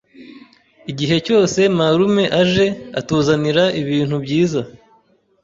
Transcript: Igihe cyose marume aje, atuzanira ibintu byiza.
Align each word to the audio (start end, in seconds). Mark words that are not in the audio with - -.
Igihe 0.91 1.17
cyose 1.25 1.59
marume 1.77 2.25
aje, 2.41 2.65
atuzanira 2.99 3.63
ibintu 3.81 4.15
byiza. 4.23 4.61